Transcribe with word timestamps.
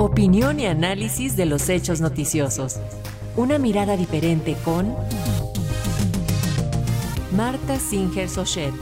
Opinión 0.00 0.60
y 0.60 0.66
análisis 0.66 1.36
de 1.36 1.44
los 1.44 1.68
hechos 1.68 2.00
noticiosos. 2.00 2.78
Una 3.34 3.58
mirada 3.58 3.96
diferente 3.96 4.56
con 4.64 4.94
Marta 7.36 7.80
Singer 7.80 8.28
Sochet. 8.28 8.72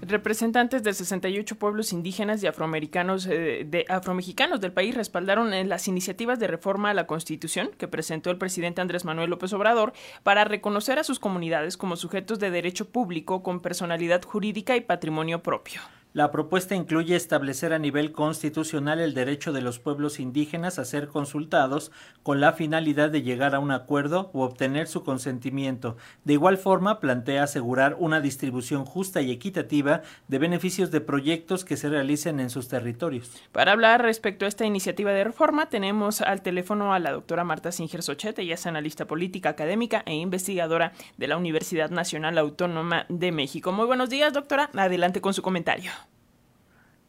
Representantes 0.00 0.84
de 0.84 0.94
68 0.94 1.56
pueblos 1.56 1.92
indígenas 1.92 2.42
y 2.42 2.46
afroamericanos 2.46 3.26
eh, 3.26 3.66
de 3.68 3.84
afromexicanos 3.90 4.62
del 4.62 4.72
país 4.72 4.94
respaldaron 4.94 5.52
en 5.52 5.68
las 5.68 5.86
iniciativas 5.86 6.38
de 6.38 6.46
reforma 6.46 6.88
a 6.88 6.94
la 6.94 7.06
Constitución 7.06 7.68
que 7.76 7.88
presentó 7.88 8.30
el 8.30 8.38
presidente 8.38 8.80
Andrés 8.80 9.04
Manuel 9.04 9.28
López 9.28 9.52
Obrador 9.52 9.92
para 10.22 10.44
reconocer 10.44 10.98
a 10.98 11.04
sus 11.04 11.18
comunidades 11.18 11.76
como 11.76 11.96
sujetos 11.96 12.38
de 12.38 12.50
derecho 12.50 12.88
público 12.88 13.42
con 13.42 13.60
personalidad 13.60 14.22
jurídica 14.22 14.76
y 14.76 14.80
patrimonio 14.80 15.42
propio. 15.42 15.82
La 16.16 16.30
propuesta 16.30 16.74
incluye 16.74 17.14
establecer 17.14 17.74
a 17.74 17.78
nivel 17.78 18.10
constitucional 18.10 19.00
el 19.00 19.12
derecho 19.12 19.52
de 19.52 19.60
los 19.60 19.78
pueblos 19.78 20.18
indígenas 20.18 20.78
a 20.78 20.86
ser 20.86 21.08
consultados 21.08 21.92
con 22.22 22.40
la 22.40 22.54
finalidad 22.54 23.10
de 23.10 23.20
llegar 23.20 23.54
a 23.54 23.58
un 23.58 23.70
acuerdo 23.70 24.30
o 24.32 24.42
obtener 24.42 24.86
su 24.86 25.04
consentimiento. 25.04 25.98
De 26.24 26.32
igual 26.32 26.56
forma, 26.56 27.00
plantea 27.00 27.42
asegurar 27.42 27.96
una 27.98 28.22
distribución 28.22 28.86
justa 28.86 29.20
y 29.20 29.30
equitativa 29.30 30.00
de 30.26 30.38
beneficios 30.38 30.90
de 30.90 31.02
proyectos 31.02 31.66
que 31.66 31.76
se 31.76 31.90
realicen 31.90 32.40
en 32.40 32.48
sus 32.48 32.68
territorios. 32.68 33.30
Para 33.52 33.72
hablar 33.72 34.00
respecto 34.00 34.46
a 34.46 34.48
esta 34.48 34.64
iniciativa 34.64 35.12
de 35.12 35.22
reforma, 35.22 35.68
tenemos 35.68 36.22
al 36.22 36.40
teléfono 36.40 36.94
a 36.94 36.98
la 36.98 37.12
doctora 37.12 37.44
Marta 37.44 37.72
Singer 37.72 38.02
Sochete, 38.02 38.40
ella 38.40 38.54
es 38.54 38.66
analista 38.66 39.04
política, 39.04 39.50
académica 39.50 40.02
e 40.06 40.14
investigadora 40.14 40.94
de 41.18 41.28
la 41.28 41.36
Universidad 41.36 41.90
Nacional 41.90 42.38
Autónoma 42.38 43.04
de 43.10 43.32
México. 43.32 43.70
Muy 43.70 43.84
buenos 43.84 44.08
días, 44.08 44.32
doctora. 44.32 44.70
Adelante 44.74 45.20
con 45.20 45.34
su 45.34 45.42
comentario. 45.42 45.92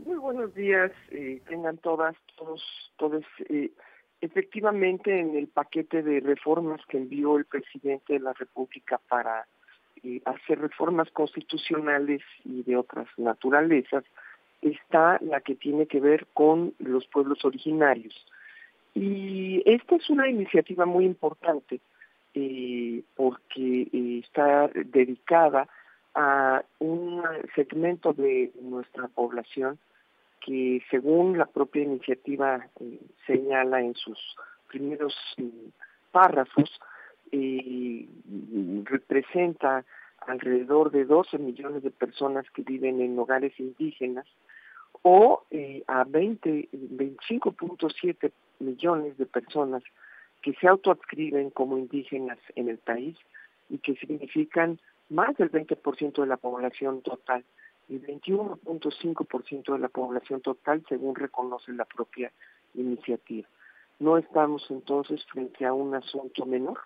Muy 0.07 0.19
buenos 0.19 0.55
días, 0.55 0.93
eh, 1.11 1.41
tengan 1.49 1.79
todas, 1.79 2.15
todos, 2.37 2.63
todos. 2.95 3.25
Eh, 3.49 3.71
efectivamente, 4.21 5.19
en 5.19 5.35
el 5.35 5.47
paquete 5.47 6.01
de 6.01 6.21
reformas 6.21 6.79
que 6.87 6.95
envió 6.95 7.35
el 7.35 7.43
presidente 7.43 8.13
de 8.13 8.19
la 8.19 8.31
República 8.31 9.01
para 9.09 9.45
eh, 10.03 10.21
hacer 10.23 10.61
reformas 10.61 11.11
constitucionales 11.11 12.21
y 12.45 12.63
de 12.63 12.77
otras 12.77 13.07
naturalezas, 13.17 14.05
está 14.61 15.19
la 15.19 15.41
que 15.41 15.55
tiene 15.55 15.87
que 15.87 15.99
ver 15.99 16.25
con 16.33 16.73
los 16.79 17.05
pueblos 17.07 17.43
originarios. 17.43 18.15
Y 18.93 19.61
esta 19.65 19.97
es 19.97 20.09
una 20.09 20.29
iniciativa 20.29 20.85
muy 20.85 21.03
importante 21.03 21.81
porque 23.17 23.89
está 24.23 24.69
dedicada 24.69 25.67
a 26.15 26.63
un 26.79 27.23
segmento 27.55 28.13
de 28.13 28.53
nuestra 28.61 29.09
población 29.09 29.77
que 30.41 30.81
según 30.89 31.37
la 31.37 31.45
propia 31.45 31.83
iniciativa 31.83 32.67
eh, 32.79 32.99
señala 33.25 33.81
en 33.81 33.95
sus 33.95 34.17
primeros 34.67 35.15
eh, 35.37 35.49
párrafos, 36.11 36.79
eh, 37.31 38.07
representa 38.85 39.83
alrededor 40.25 40.91
de 40.91 41.05
12 41.05 41.37
millones 41.37 41.83
de 41.83 41.91
personas 41.91 42.49
que 42.51 42.61
viven 42.61 43.01
en 43.01 43.17
hogares 43.19 43.57
indígenas 43.59 44.25
o 45.03 45.43
a 45.87 46.03
20, 46.03 46.69
25.7 46.71 48.31
millones 48.59 49.17
de 49.17 49.25
personas 49.25 49.83
que 50.41 50.53
se 50.55 50.67
autoadscriben 50.67 51.49
como 51.51 51.77
indígenas 51.77 52.39
en 52.55 52.69
el 52.69 52.77
país 52.77 53.17
y 53.69 53.77
que 53.77 53.95
significan 53.95 54.79
más 55.09 55.35
del 55.37 55.51
20% 55.51 56.21
de 56.21 56.27
la 56.27 56.37
población 56.37 57.01
total 57.01 57.43
y 57.89 57.99
21.5% 57.99 59.73
de 59.73 59.79
la 59.79 59.89
población 59.89 60.41
total, 60.41 60.83
según 60.89 61.15
reconoce 61.15 61.71
la 61.71 61.85
propia 61.85 62.31
iniciativa. 62.73 63.47
No 63.99 64.17
estamos 64.17 64.65
entonces 64.69 65.23
frente 65.25 65.65
a 65.65 65.73
un 65.73 65.95
asunto 65.95 66.45
menor, 66.45 66.79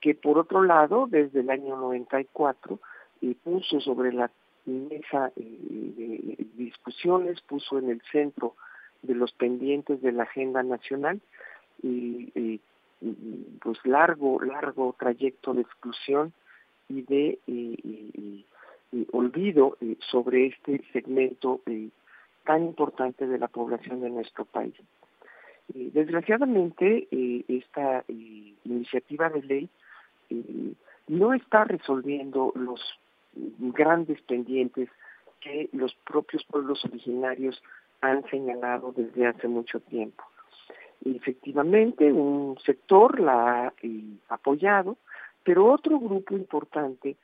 que 0.00 0.14
por 0.14 0.38
otro 0.38 0.62
lado, 0.62 1.06
desde 1.08 1.40
el 1.40 1.50
año 1.50 1.76
94, 1.76 2.78
eh, 3.22 3.34
puso 3.42 3.80
sobre 3.80 4.12
la 4.12 4.30
mesa 4.66 5.32
eh, 5.36 6.46
discusiones, 6.54 7.40
puso 7.42 7.78
en 7.78 7.90
el 7.90 8.02
centro 8.12 8.54
de 9.02 9.14
los 9.14 9.32
pendientes 9.32 10.02
de 10.02 10.12
la 10.12 10.24
agenda 10.24 10.62
nacional 10.62 11.20
y 11.82 12.60
pues 13.60 13.78
largo, 13.84 14.40
largo 14.40 14.94
trayecto 14.98 15.52
de 15.52 15.60
exclusión 15.60 16.32
y 16.88 17.02
de 17.02 17.38
olvido 19.12 19.76
eh, 19.80 19.96
sobre 20.10 20.46
este 20.46 20.82
segmento 20.92 21.60
eh, 21.66 21.88
tan 22.44 22.64
importante 22.64 23.26
de 23.26 23.38
la 23.38 23.48
población 23.48 24.00
de 24.00 24.10
nuestro 24.10 24.44
país. 24.44 24.74
Eh, 25.74 25.90
desgraciadamente, 25.92 27.08
esta 27.48 28.04
iniciativa 28.08 29.30
de 29.30 29.42
ley 29.42 29.68
no 31.08 31.32
está 31.32 31.64
resolviendo 31.64 32.52
los 32.54 32.80
grandes 33.58 34.20
pendientes 34.22 34.88
que 35.40 35.68
los 35.72 35.94
propios 36.06 36.44
pueblos 36.44 36.84
originarios 36.84 37.62
han 38.00 38.24
señalado 38.30 38.92
desde 38.92 39.26
hace 39.26 39.48
mucho 39.48 39.80
tiempo. 39.80 40.24
Efectivamente, 41.04 42.12
un 42.12 42.58
sector 42.64 43.20
la 43.20 43.66
ha 43.66 43.72
apoyado, 44.28 44.96
pero 45.42 45.70
otro 45.70 45.98
grupo 45.98 46.34
importante 46.34 47.16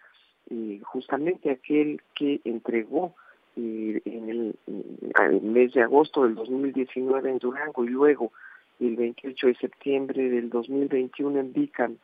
eh, 0.51 0.81
justamente 0.85 1.51
aquel 1.51 2.03
que 2.15 2.41
entregó 2.45 3.15
eh, 3.57 4.01
en 4.05 4.29
el, 4.29 5.41
mes 5.43 5.73
de 5.73 5.83
agosto 5.83 6.25
del 6.25 6.35
2019 6.35 7.31
en 7.31 7.39
Durango 7.39 7.85
y 7.85 7.89
luego 7.89 8.33
el 8.79 8.97
28 8.97 9.47
de 9.49 9.55
septiembre 9.57 10.29
del 10.29 10.51
2021 10.51 11.41
en 11.41 11.53
Vican, 11.53 11.99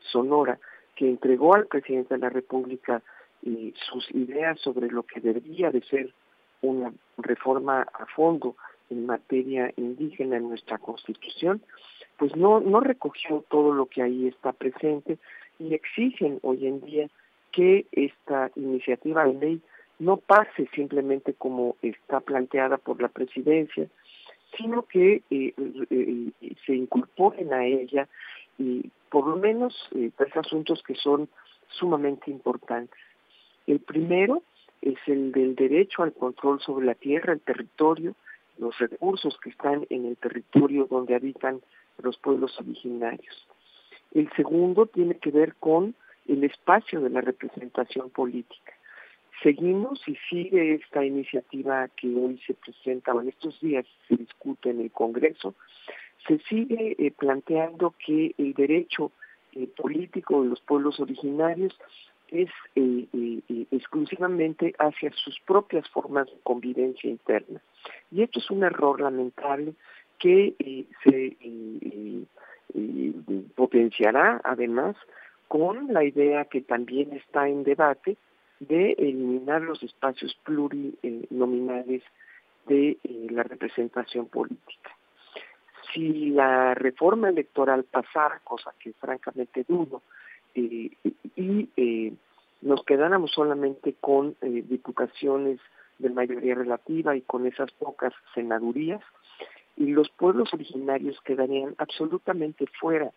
Sonora, 0.00 0.58
que 0.94 1.08
entregó 1.08 1.54
al 1.54 1.66
presidente 1.66 2.14
de 2.14 2.20
la 2.20 2.30
República 2.30 3.02
eh, 3.42 3.72
sus 3.90 4.10
ideas 4.14 4.58
sobre 4.60 4.88
lo 4.88 5.02
que 5.02 5.20
debería 5.20 5.70
de 5.70 5.82
ser 5.82 6.14
una 6.62 6.92
reforma 7.18 7.82
a 7.82 8.06
fondo 8.06 8.56
en 8.90 9.06
materia 9.06 9.72
indígena 9.76 10.36
en 10.36 10.48
nuestra 10.48 10.78
Constitución, 10.78 11.60
pues 12.16 12.34
no, 12.36 12.60
no 12.60 12.80
recogió 12.80 13.44
todo 13.50 13.72
lo 13.74 13.86
que 13.86 14.02
ahí 14.02 14.28
está 14.28 14.52
presente 14.52 15.18
y 15.58 15.74
exigen 15.74 16.38
hoy 16.42 16.66
en 16.66 16.80
día 16.80 17.08
que 17.54 17.86
esta 17.92 18.50
iniciativa 18.56 19.24
de 19.24 19.34
ley 19.34 19.60
no 19.98 20.16
pase 20.16 20.68
simplemente 20.74 21.34
como 21.34 21.76
está 21.82 22.20
planteada 22.20 22.78
por 22.78 23.00
la 23.00 23.08
presidencia, 23.08 23.86
sino 24.56 24.82
que 24.82 25.22
eh, 25.30 25.54
eh, 25.90 26.30
se 26.66 26.74
incorporen 26.74 27.52
a 27.52 27.64
ella 27.64 28.08
y 28.58 28.90
por 29.08 29.26
lo 29.26 29.36
menos 29.36 29.74
eh, 29.94 30.10
tres 30.16 30.36
asuntos 30.36 30.82
que 30.82 30.94
son 30.96 31.28
sumamente 31.68 32.30
importantes. 32.30 32.98
El 33.66 33.80
primero 33.80 34.42
es 34.82 34.98
el 35.06 35.32
del 35.32 35.54
derecho 35.54 36.02
al 36.02 36.12
control 36.12 36.60
sobre 36.60 36.86
la 36.86 36.94
tierra, 36.94 37.32
el 37.32 37.40
territorio, 37.40 38.14
los 38.58 38.76
recursos 38.78 39.38
que 39.42 39.50
están 39.50 39.86
en 39.90 40.06
el 40.06 40.16
territorio 40.16 40.86
donde 40.90 41.14
habitan 41.14 41.60
los 42.02 42.16
pueblos 42.18 42.58
originarios. 42.60 43.46
El 44.12 44.30
segundo 44.32 44.86
tiene 44.86 45.16
que 45.16 45.30
ver 45.30 45.54
con 45.54 45.94
el 46.28 46.44
espacio 46.44 47.00
de 47.00 47.10
la 47.10 47.20
representación 47.20 48.10
política. 48.10 48.72
Seguimos 49.42 50.00
y 50.06 50.16
sigue 50.30 50.74
esta 50.74 51.04
iniciativa 51.04 51.88
que 51.88 52.08
hoy 52.08 52.40
se 52.46 52.54
presenta, 52.54 53.12
o 53.12 53.20
en 53.20 53.28
estos 53.28 53.60
días 53.60 53.84
se 54.08 54.16
discute 54.16 54.70
en 54.70 54.80
el 54.80 54.90
Congreso, 54.90 55.54
se 56.26 56.38
sigue 56.48 56.96
eh, 56.98 57.10
planteando 57.10 57.94
que 58.04 58.34
el 58.38 58.54
derecho 58.54 59.12
eh, 59.52 59.68
político 59.76 60.42
de 60.42 60.50
los 60.50 60.60
pueblos 60.60 60.98
originarios 61.00 61.78
es 62.28 62.48
eh, 62.74 63.06
exclusivamente 63.70 64.74
hacia 64.78 65.12
sus 65.12 65.38
propias 65.40 65.88
formas 65.90 66.26
de 66.26 66.38
convivencia 66.42 67.10
interna. 67.10 67.60
Y 68.10 68.22
esto 68.22 68.38
es 68.38 68.50
un 68.50 68.64
error 68.64 69.00
lamentable 69.00 69.74
que 70.18 70.54
se 71.02 71.36
potenciará 73.54 74.40
además 74.42 74.96
con 75.48 75.92
la 75.92 76.04
idea 76.04 76.44
que 76.46 76.60
también 76.60 77.12
está 77.12 77.48
en 77.48 77.64
debate 77.64 78.16
de 78.60 78.92
eliminar 78.92 79.62
los 79.62 79.82
espacios 79.82 80.36
plurinominales 80.44 82.02
de 82.66 82.90
eh, 83.02 83.26
la 83.30 83.42
representación 83.42 84.26
política. 84.26 84.90
Si 85.92 86.30
la 86.30 86.74
reforma 86.74 87.28
electoral 87.28 87.84
pasara, 87.84 88.40
cosa 88.42 88.72
que 88.78 88.92
francamente 88.94 89.64
dudo, 89.68 90.02
eh, 90.54 90.90
y 91.36 91.68
eh, 91.76 92.12
nos 92.62 92.84
quedáramos 92.84 93.32
solamente 93.32 93.94
con 94.00 94.36
diputaciones 94.40 95.60
de 95.98 96.10
mayoría 96.10 96.54
relativa 96.54 97.14
y 97.14 97.20
con 97.20 97.46
esas 97.46 97.70
pocas 97.72 98.12
senadurías, 98.34 99.02
y 99.76 99.86
los 99.88 100.08
pueblos 100.08 100.54
originarios 100.54 101.20
quedarían 101.22 101.74
absolutamente 101.78 102.66
fuera 102.80 103.10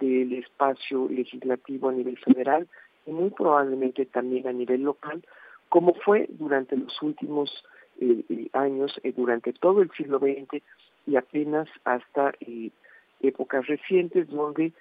del 0.00 0.32
espacio 0.32 1.08
legislativo 1.08 1.88
a 1.88 1.92
nivel 1.92 2.18
federal 2.18 2.66
y 3.06 3.12
muy 3.12 3.30
probablemente 3.30 4.06
también 4.06 4.48
a 4.48 4.52
nivel 4.52 4.82
local, 4.82 5.22
como 5.68 5.94
fue 5.94 6.26
durante 6.30 6.76
los 6.76 7.00
últimos 7.02 7.64
años 8.52 8.98
durante 9.16 9.52
todo 9.52 9.82
el 9.82 9.90
siglo 9.90 10.18
XX 10.18 10.62
y 11.06 11.16
apenas 11.16 11.68
hasta 11.84 12.32
épocas 13.20 13.66
recientes 13.66 14.28
donde 14.28 14.72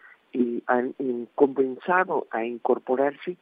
han 0.68 0.94
comenzado 1.36 2.28
a 2.32 2.46
incorporarse 2.46 3.38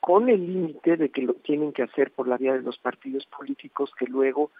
con 0.00 0.28
el 0.28 0.46
límite 0.46 0.96
de 0.96 1.08
que 1.08 1.22
lo 1.22 1.34
tienen 1.34 1.72
que 1.72 1.82
hacer 1.82 2.10
por 2.12 2.28
la 2.28 2.36
vía 2.36 2.52
de 2.52 2.62
los 2.62 2.78
partidos 2.78 3.26
políticos 3.26 3.90
que 3.98 4.06
luego 4.06 4.50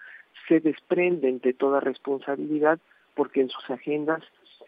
se 0.49 0.61
desprenden 0.61 1.39
de 1.41 1.53
toda 1.53 1.81
responsabilidad 1.81 2.79
porque 3.15 3.43
en 3.43 3.51
sus 3.51 3.71
agendas 3.71 4.23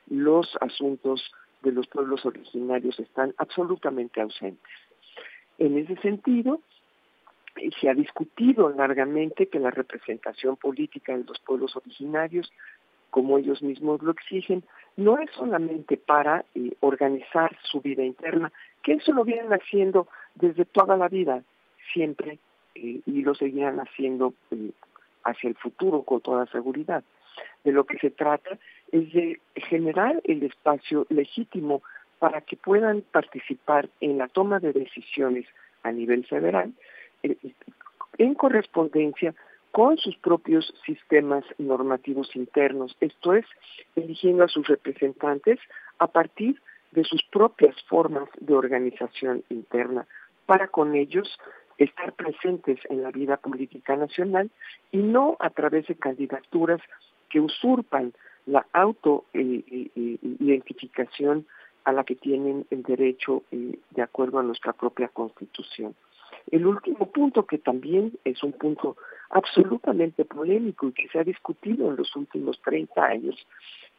los 0.09 0.57
asuntos 0.61 1.33
de 1.63 1.73
los 1.73 1.87
pueblos 1.87 2.25
originarios 2.25 2.99
están 3.01 3.35
absolutamente 3.39 4.21
ausentes. 4.21 4.73
En 5.59 5.79
ese 5.79 5.97
sentido, 5.97 6.61
se 7.81 7.89
ha 7.89 7.95
discutido 7.95 8.69
largamente 8.71 9.49
que 9.49 9.59
la 9.59 9.71
representación 9.71 10.57
política 10.57 11.17
de 11.17 11.25
los 11.25 11.39
pueblos 11.41 11.75
originarios, 11.77 12.53
como 13.11 13.39
ellos 13.39 13.63
mismos 13.63 14.03
lo 14.03 14.13
exigen, 14.13 14.63
no 14.97 15.19
es 15.19 15.31
solamente 15.33 15.97
para 15.97 16.45
eh, 16.55 16.73
organizar 16.81 17.57
su 17.63 17.81
vida 17.81 18.05
interna, 18.05 18.53
que 18.83 18.95
eso 18.95 19.13
lo 19.13 19.25
vienen 19.25 19.53
haciendo 19.53 20.07
desde 20.35 20.65
toda 20.65 20.97
la 20.97 21.09
vida, 21.09 21.43
siempre, 21.93 22.39
eh, 22.75 23.01
y 23.07 23.23
lo 23.23 23.35
seguirán 23.35 23.81
haciendo 23.81 24.35
eh, 24.51 24.71
hacia 25.25 25.49
el 25.49 25.57
futuro 25.57 26.03
con 26.03 26.21
toda 26.21 26.47
seguridad. 26.47 27.03
De 27.65 27.73
lo 27.73 27.85
que 27.85 27.99
se 27.99 28.11
trata 28.11 28.59
es 28.93 29.13
de 29.13 29.41
generar 29.55 30.21
el 30.25 30.43
espacio 30.43 31.07
legítimo 31.09 31.83
para 32.19 32.41
que 32.41 32.57
puedan 32.57 33.03
participar 33.03 33.89
en 34.01 34.19
la 34.19 34.29
toma 34.29 34.61
de 34.61 34.73
decisiones 34.73 35.47
a 35.83 35.93
nivel 35.93 36.25
federal 36.27 36.73
eh, 37.23 37.37
en 38.19 38.35
correspondencia 38.35 39.35
con 39.71 39.99
sus 39.99 40.17
propios 40.17 40.73
sistemas 40.87 41.45
normativos 41.59 42.35
internos, 42.35 42.97
esto 43.01 43.35
es, 43.35 43.45
eligiendo 43.95 44.45
a 44.45 44.49
sus 44.49 44.67
representantes 44.67 45.59
a 45.99 46.07
partir 46.07 46.61
de 46.93 47.05
sus 47.05 47.23
propias 47.25 47.77
formas 47.83 48.29
de 48.41 48.55
organización 48.55 49.45
interna, 49.51 50.07
para 50.47 50.69
con 50.69 50.95
ellos 50.95 51.39
estar 51.77 52.15
presentes 52.15 52.79
en 52.89 53.03
la 53.03 53.11
vida 53.11 53.37
política 53.37 53.97
nacional 53.97 54.51
y 54.93 54.99
no 54.99 55.37
a 55.41 55.51
través 55.51 55.87
de 55.89 55.95
candidaturas 55.95 56.81
que 57.37 57.41
usurpan 57.41 58.15
la 58.47 58.67
autoidentificación 58.73 61.45
a 61.85 61.93
la 61.93 62.03
que 62.03 62.15
tienen 62.15 62.65
el 62.71 62.83
derecho 62.83 63.43
eh, 63.51 63.79
de 63.91 64.01
acuerdo 64.01 64.39
a 64.39 64.43
nuestra 64.43 64.73
propia 64.73 65.09
constitución. 65.09 65.95
El 66.51 66.67
último 66.67 67.13
punto, 67.13 67.45
que 67.45 67.59
también 67.59 68.15
es 68.25 68.43
un 68.43 68.53
punto 68.53 68.97
absolutamente 69.29 70.25
polémico 70.25 70.89
y 70.89 70.93
que 70.93 71.09
se 71.09 71.19
ha 71.19 71.25
discutido 71.25 71.91
en 71.91 71.97
los 71.97 72.17
últimos 72.17 72.59
30 72.63 73.05
años, 73.05 73.47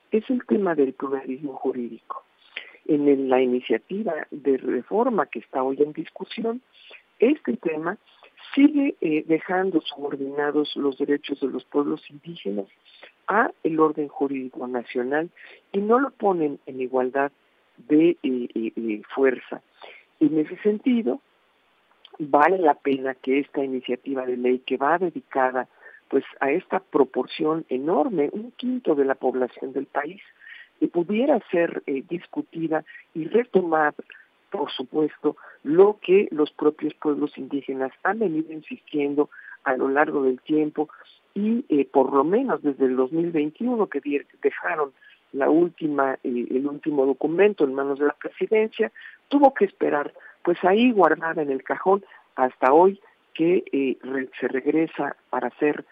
es 0.09 0.27
el 0.31 0.43
tema 0.47 0.73
del 0.73 0.93
pluralismo 0.93 1.53
jurídico 1.53 2.23
en 2.87 3.29
la 3.29 3.39
iniciativa 3.39 4.15
de 4.31 4.57
reforma 4.57 5.27
que 5.27 5.37
está 5.39 5.61
hoy 5.61 5.79
en 5.83 5.93
discusión, 5.93 6.63
este 7.19 7.55
tema 7.57 7.99
sigue 8.53 8.95
eh, 9.01 9.23
dejando 9.27 9.81
subordinados 9.81 10.75
los 10.75 10.97
derechos 10.97 11.39
de 11.39 11.47
los 11.47 11.65
pueblos 11.65 12.01
indígenas 12.09 12.67
a 13.27 13.51
el 13.63 13.79
orden 13.79 14.07
jurídico 14.07 14.67
nacional 14.67 15.29
y 15.71 15.79
no 15.79 15.99
lo 15.99 16.11
ponen 16.11 16.59
en 16.65 16.81
igualdad 16.81 17.31
de 17.77 18.17
eh, 18.23 18.49
eh, 18.53 19.01
fuerza. 19.13 19.61
En 20.19 20.37
ese 20.39 20.57
sentido, 20.57 21.21
vale 22.19 22.57
la 22.57 22.73
pena 22.73 23.13
que 23.15 23.39
esta 23.39 23.63
iniciativa 23.63 24.25
de 24.25 24.37
ley 24.37 24.59
que 24.59 24.77
va 24.77 24.97
dedicada 24.97 25.67
pues 26.09 26.23
a 26.39 26.51
esta 26.51 26.79
proporción 26.79 27.65
enorme, 27.69 28.29
un 28.31 28.51
quinto 28.51 28.95
de 28.95 29.05
la 29.05 29.15
población 29.15 29.73
del 29.73 29.85
país, 29.87 30.21
que 30.79 30.87
pudiera 30.87 31.39
ser 31.51 31.83
eh, 31.85 32.03
discutida 32.07 32.85
y 33.13 33.25
retomar, 33.25 33.93
por 34.49 34.71
supuesto, 34.71 35.37
lo 35.63 35.99
que 36.01 36.27
los 36.31 36.51
propios 36.51 36.93
pueblos 36.95 37.37
indígenas 37.37 37.91
han 38.03 38.19
venido 38.19 38.51
insistiendo 38.53 39.29
a 39.63 39.75
lo 39.75 39.89
largo 39.89 40.23
del 40.23 40.39
tiempo 40.41 40.89
y 41.33 41.65
eh, 41.69 41.85
por 41.85 42.13
lo 42.13 42.23
menos 42.23 42.61
desde 42.61 42.85
el 42.85 42.95
2021 42.95 43.87
que 43.87 44.01
dejaron 44.41 44.93
la 45.33 45.49
última 45.49 46.13
eh, 46.23 46.47
el 46.49 46.65
último 46.67 47.05
documento 47.05 47.65
en 47.65 47.73
manos 47.73 47.99
de 47.99 48.05
la 48.05 48.13
presidencia 48.13 48.91
tuvo 49.27 49.53
que 49.53 49.65
esperar 49.65 50.13
pues 50.43 50.57
ahí 50.63 50.91
guardada 50.91 51.41
en 51.41 51.51
el 51.51 51.63
cajón 51.63 52.03
hasta 52.35 52.71
hoy 52.71 52.99
que 53.33 53.97
se 54.39 54.47
regresa 54.47 55.15
para 55.29 55.49
ser 55.59 55.85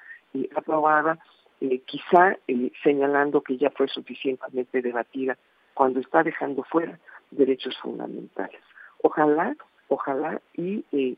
aprobada 0.55 1.19
eh, 1.61 1.79
quizá 1.85 2.37
eh, 2.47 2.71
señalando 2.83 3.41
que 3.41 3.57
ya 3.57 3.69
fue 3.69 3.87
suficientemente 3.87 4.81
debatida 4.81 5.37
cuando 5.73 6.01
está 6.01 6.21
dejando 6.21 6.63
fuera 6.63 6.99
derechos 7.37 7.77
fundamentales. 7.81 8.59
Ojalá, 9.01 9.55
ojalá 9.87 10.41
y 10.53 10.83
eh, 10.91 11.15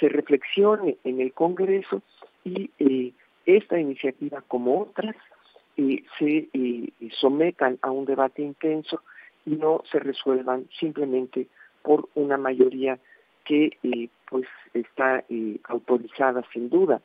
se 0.00 0.08
reflexione 0.08 0.96
en 1.04 1.20
el 1.20 1.32
Congreso 1.32 2.02
y 2.44 2.70
esta 3.44 3.78
iniciativa 3.78 4.42
como 4.46 4.80
otras 4.80 5.16
se 6.18 6.48
sometan 7.20 7.78
a 7.82 7.90
un 7.90 8.04
debate 8.04 8.42
intenso 8.42 9.02
y 9.44 9.56
no 9.56 9.82
se 9.90 9.98
resuelvan 9.98 10.68
simplemente 10.78 11.48
por 11.82 12.08
una 12.14 12.36
mayoría 12.36 12.98
que 13.44 13.76
pues 14.28 14.46
está 14.74 15.24
autorizada 15.64 16.44
sin 16.52 16.70
duda 16.70 17.00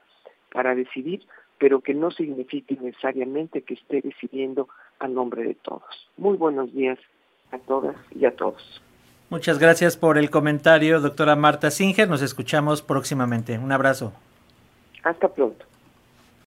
para 0.52 0.76
decidir 0.76 1.26
pero 1.62 1.82
que 1.82 1.94
no 1.94 2.10
signifique 2.10 2.76
necesariamente 2.82 3.62
que 3.62 3.76
esté 3.76 4.02
decidiendo 4.02 4.68
a 4.98 5.08
nombre 5.08 5.44
de 5.44 5.54
todos. 5.54 5.84
Muy 6.18 6.36
buenos 6.36 6.74
días 6.74 6.98
a 7.52 7.58
todas 7.60 7.96
y 8.14 8.26
a 8.26 8.36
todos. 8.36 8.82
Muchas 9.30 9.60
gracias 9.60 9.96
por 9.96 10.18
el 10.18 10.30
comentario, 10.30 11.00
doctora 11.00 11.36
Marta 11.36 11.72
Singer. 11.72 12.10
Nos 12.10 12.22
escuchamos 12.22 12.82
próximamente. 12.82 13.58
Un 13.58 13.72
abrazo. 13.72 14.12
Hasta 15.04 15.30
pronto. 15.30 15.66